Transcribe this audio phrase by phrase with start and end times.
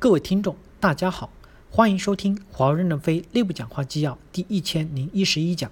[0.00, 1.28] 各位听众，大家好，
[1.70, 5.70] 欢迎收听华为任正非内部讲话纪要第一千零一十一讲，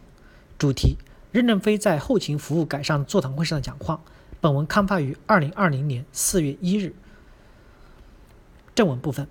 [0.58, 0.98] 主题：
[1.32, 4.03] 任正非在后勤服务改善座谈会上的讲话。
[4.38, 6.95] 本文刊发于二零二零年四月一日。
[8.75, 9.27] 正文部分，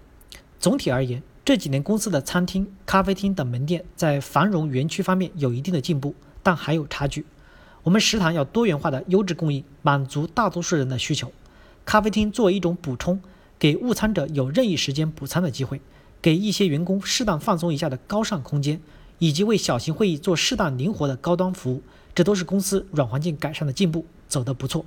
[0.59, 7.23] 总体而言，这几年公司的餐厅、咖啡厅等门店在繁荣园区方面有一定的进步，但还有差距。
[7.83, 11.31] 我们食堂要多元化的优质供应，满足大多数人的需求。
[11.85, 13.21] 咖啡厅作为一种补充，
[13.59, 15.81] 给误餐者有任意时间补餐的机会，
[16.21, 18.79] 给一些员工适当放松一下的高尚空间，
[19.19, 21.81] 以及为小型会议做适当灵活的高端服务，
[22.13, 24.85] 这都是公司软环境改善的进步，走得不错。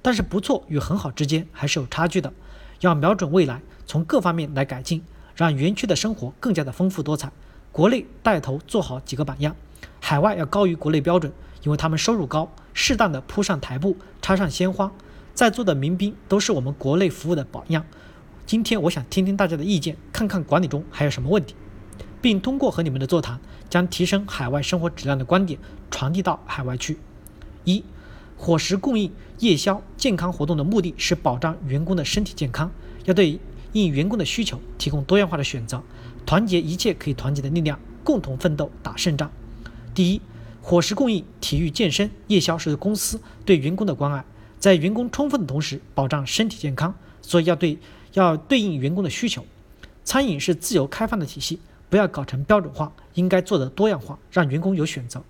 [0.00, 2.32] 但是不错与很好之间还是有差距的，
[2.80, 5.02] 要瞄准未来，从各方面来改进，
[5.34, 7.30] 让园区的生活更加的丰富多彩。
[7.72, 9.54] 国内带头做好几个榜样，
[10.00, 11.32] 海外要高于国内标准，
[11.64, 14.90] 因为他们收入高，适当的铺上台布，插上鲜花，
[15.38, 17.86] 在座的民兵都是我们国内服务的榜样。
[18.44, 21.54] 今天我想听听大家的意见，看看管理中还有什么问题，
[22.20, 23.38] 并通过和你们的座谈，
[23.70, 25.60] 将提升海外生活质量的观点
[25.92, 26.98] 传递到海外去。
[27.62, 27.84] 一
[28.36, 32.72] 伙食供应、夜宵、健康活动的目的是保障员工的身体健康，
[33.04, 33.38] 要对
[33.74, 35.80] 应员工的需求提供多样化的选择，
[36.26, 39.30] 团结一切可以团结的力量，共同奋斗打胜仗。
[39.94, 40.20] 第一，
[40.60, 44.24] 伙食供应、体育健身、夜宵是公司对员工的关爱，
[44.58, 47.78] 在员工充分的同时保障身体健康，所以要对
[48.14, 49.44] 要对应员工的需求。
[50.04, 55.22] 餐饮是自由开放的体系，不要搞成标准化，应该做的多样化，让员工有选择。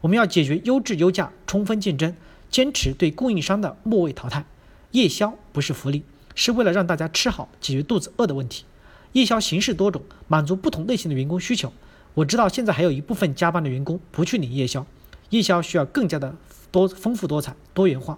[0.00, 2.14] 我们要解决优质优价、充分竞争。
[2.48, 4.44] 坚持对供应商的末位淘汰，
[4.92, 6.04] 夜宵不是福利，
[6.36, 8.64] 是为了让大家吃好，解决肚子饿的问题。
[9.12, 11.72] 夜宵形式多种，满足不同类型的员工需求。
[12.14, 14.86] 我知道现在还有一部分加班的员工不去领夜宵，
[15.30, 16.36] 夜宵需要更加的
[16.70, 18.16] 多丰富多彩、多元化。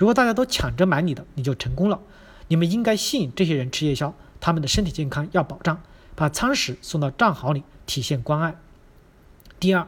[0.00, 2.00] 如果大家都抢着买你的，你就成功了。
[2.48, 5.78] 你们应该吸引这些人吃夜宵，他们的身体健康要保障，
[6.14, 8.56] 把餐食送到账号里，体现关爱。
[9.58, 9.86] 第二。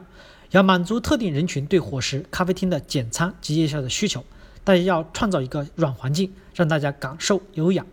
[0.51, 4.23] 要满足特定人群对伙食、咖啡厅的简餐及夜宵的需求，
[4.63, 7.83] 大家要创造一个软环境，让大家感受优雅。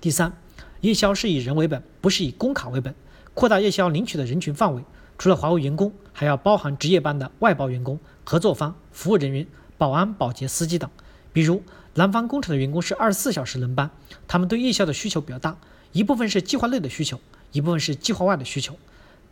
[0.00, 0.32] 第三，
[0.80, 2.94] 夜宵是以人为本，不是以工卡为本，
[3.34, 4.84] 扩大夜宵领取的人群范围，
[5.18, 9.44] 除了华为员工，还要包含值夜班的外包员工、合作方、服务人员、
[9.76, 10.88] 保安、保洁、司机等。
[11.34, 11.62] 比如
[11.94, 13.90] 南方工厂的员工是二十四小时轮班，
[14.26, 15.58] 他们对夜宵的需求比较大，
[15.92, 17.20] 一部分是计划内的需求，
[17.52, 18.78] 一部分是计划外的需求，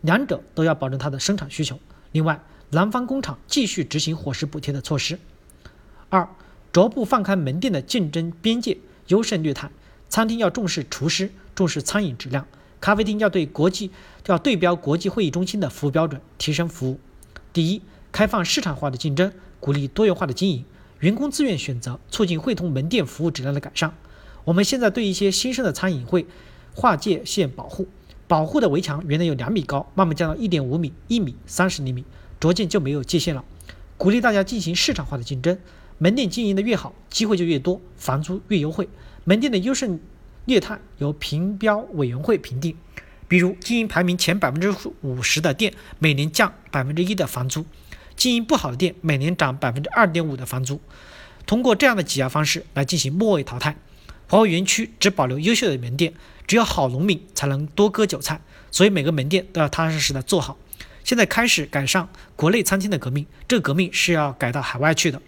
[0.03, 1.79] 两者都要保证它的生产需求。
[2.11, 5.19] 另外，南方工厂继续执行伙食补贴的措施。
[6.09, 6.29] 二，
[6.73, 8.77] 逐步放开门店的竞争边界，
[9.07, 9.71] 优胜劣汰。
[10.09, 12.45] 餐厅要重视厨师，重视餐饮质量；
[12.81, 13.91] 咖啡厅要对国际
[14.27, 17.01] 要对标国际会议中心的服务标准，提升服务。
[17.53, 20.65] 第一，开放市场化的竞争，鼓励多元化的经营，
[21.03, 23.93] 员工自愿选择，促进汇通门店服务质量的改善。
[24.45, 26.25] 我们现在对一些新生的餐饮会
[26.77, 27.89] 划界限保护，
[28.29, 32.05] 保护的围墙原来有两米高，慢慢降到一点五米、一米、三十厘米。
[32.39, 33.45] 逐渐就没有界限了，
[33.97, 35.59] 鼓励大家进行市场化的竞争，
[35.99, 38.89] 门店经营的越好，机会就越多，房租越优惠。
[39.25, 39.99] 门店的优胜
[40.45, 42.77] 劣汰由评标委员会评定，
[43.27, 47.63] 比如经营排名前百分之五十的店，每年降百分之一的房租；
[48.17, 50.81] 经营不好的店，每年涨百分之二点五的房租。
[51.47, 53.77] 通过这样的挤压方式来进行末位淘汰。
[54.29, 56.15] 华为园区只保留优秀的门店，
[56.47, 58.41] 只有好农民才能多割韭菜，
[58.71, 60.57] 所以每个门店都要踏踏实实的做好。
[61.05, 65.21] 现在开始赶上国内餐厅的革命，这个革命是要改到海外去的。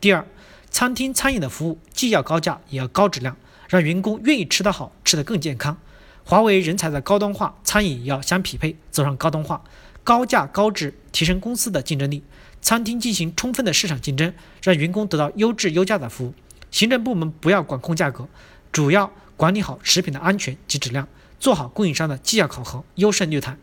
[0.00, 0.24] 第二，
[0.70, 3.36] 餐厅餐饮的服务既要高价也要高质量，
[3.68, 5.76] 让员工愿意吃得好，吃得更健康。
[6.22, 9.64] 华为人才的高端化，餐饮也要相匹配，走上高端化，
[10.06, 12.22] 高价高质，提升公司的竞争力。
[12.62, 16.34] 餐厅进行充分的市场竞争，让员工得到优质优价的服务。
[16.70, 18.28] 行政部门不要管控价格，
[18.70, 21.08] 主要管理好食品的安全及质量，
[21.40, 23.56] 做好供应商的绩效考核，优胜劣汰。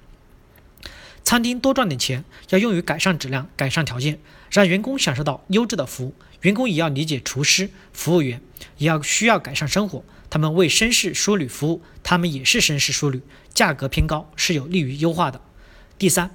[1.24, 4.20] 餐厅多赚点钱，要用于改善质量、改善条件，
[4.52, 6.14] 让员工享受到优质的服务。
[6.42, 8.42] 员工也要理解厨师、服务员，
[8.80, 10.04] 也要需要改善生活。
[10.30, 13.22] 他们为绅士淑女服务，他们也是绅士淑女。
[13.54, 15.40] 价格偏高是有利于优化的。
[16.04, 16.30] 第三，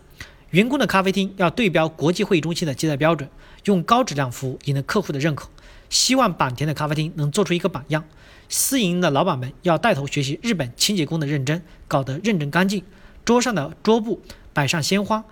[0.48, 3.28] 员工的咖啡厅要对标国际会议中心的接待标准，
[3.66, 5.50] 用高质量服务赢得客户的认可。
[5.90, 8.02] 希望坂田的咖啡厅能做出一个榜样。
[8.48, 12.82] 私营的老板们要带头学习日本清洁工的认真，搞得认真干净。
[13.26, 14.22] 桌上的桌布。
[14.54, 15.22] 摆上鲜花，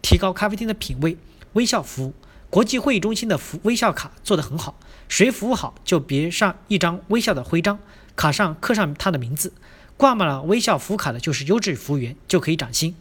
[0.00, 1.18] 提高咖啡厅的品味。
[1.52, 2.14] 微笑服务，
[2.48, 4.80] 国际会议中心的服微笑卡做得很好。
[5.06, 7.78] 谁服务好，就别上一张微笑的徽章，
[8.16, 9.52] 卡上刻上他的名字。
[9.98, 12.94] 挂满了微笑服务卡的就是优质服务员，就可以涨薪。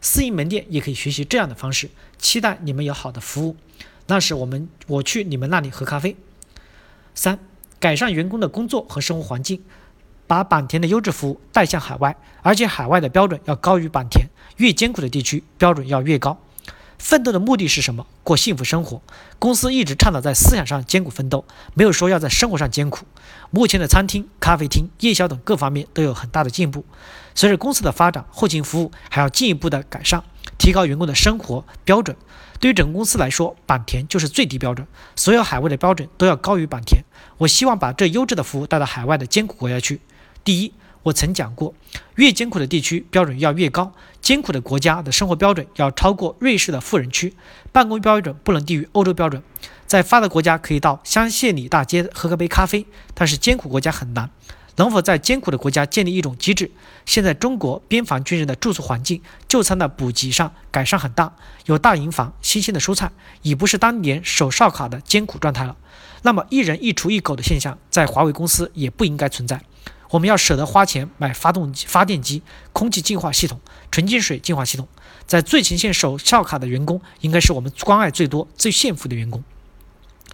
[0.00, 1.90] 私营门店也可以学习这样的方式。
[2.18, 3.56] 期待你们有好的服务，
[4.06, 6.16] 那时我们我去你们那里喝咖啡。
[7.14, 7.38] 三，
[7.78, 9.62] 改善员工的工作和生活环境。
[10.26, 14.26] 把坂田的优质服务带向海外，而且海外的标准要高于坂田，
[14.58, 16.38] 越艰苦的地区标准要越高。
[16.98, 18.06] 奋斗的目的是什么？
[18.24, 19.00] 过幸福生活。
[19.38, 23.06] 公司一直倡导在思想上艰苦奋斗，没有说要在生活上艰苦。
[23.50, 26.84] 目前的餐厅、咖啡厅、夜宵等各方面都有很大的进步。
[27.34, 30.22] 随着公司的发展，后勤服务还要进一步的改善，
[30.58, 32.16] 提高员工的生活标准。
[32.58, 37.04] 对于整个公司来说，坂田就是最低标准，所有海外的标准都要高于坂田。
[37.38, 40.00] 我希望把这优质的服务带到海外的艰苦国家去。
[40.42, 40.72] 第一。
[41.04, 41.72] 我曾讲过，
[42.16, 43.94] 越艰苦的地区标准要越高，
[44.28, 47.32] 艰苦的国家的生活标准要超过瑞士的富人区，
[47.72, 49.42] 办公标准不能低于欧洲标准。
[49.86, 52.84] 在发达国家可以到香榭里大街喝个杯咖啡，
[53.14, 54.28] 但是艰苦国家很难。
[54.76, 56.70] 能否在艰苦的国家建立一种机制？
[57.06, 61.34] 现在中国边防军人的住宿环境、就餐的补给上改善很大，
[61.64, 63.10] 有大营房、新鲜的蔬菜，
[63.40, 65.74] 已不是当年守哨卡的艰苦状态了。
[66.20, 69.62] 那么一人一厨一狗的现象，在华为公司也不应该存在。
[70.10, 73.60] 我们要舍得花钱买发动机、发电机、空气净化系统、
[73.90, 74.88] 纯净水净化系统。
[75.26, 79.44] 在最前线守哨卡的员工，应该是我们关爱最多、最幸福的员工。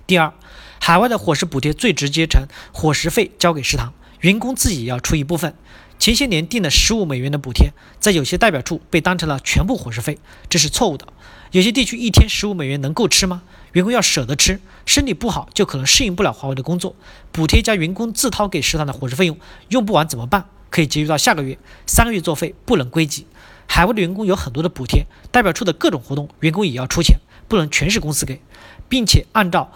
[0.06, 0.32] 第二，
[0.80, 5.54] 海外的伙食补贴最直接，成伙食费交给食堂，员工自己要出一部分。
[5.98, 10.18] 前些年定的十五美元的补贴，在有些代表处被当成了全部伙食费，
[10.48, 11.06] 这是错误的。
[11.54, 13.44] 有些地区一天十五美元能够吃吗？
[13.74, 16.96] 员工要舍得吃，身体不好就可能适应不了华为的工作。
[17.30, 20.46] 补贴加员工自掏给食堂的伙食费用，用不完怎么办？
[20.68, 21.56] 可以节约到下个月，
[21.86, 23.28] 三个月作废不能归集。
[23.68, 28.40] 海外的员工有很多的补贴，代表处的各种活动，员工也要出钱，不能全是公司给，
[28.88, 29.70] 并且按照，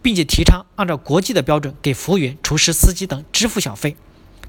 [0.00, 3.96] 并且提倡按照国际的标准给服务员、厨师、司机等支付小费。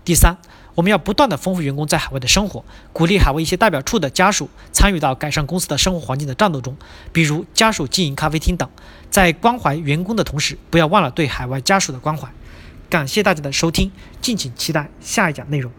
[0.04, 0.38] 第三。
[0.76, 2.64] 我们要不断的丰富员工在海外的生活，
[2.94, 6.78] 鼓励海外一些代表处的家属参与到改善公司的生活环境的战斗中，
[7.12, 8.70] 比如家属经营咖啡厅等。
[9.10, 12.30] 在关怀员工的同时，不要忘了对海外家属的关怀。
[12.90, 13.92] 感谢大家的收听，
[14.22, 15.70] 敬请期待下一讲内容。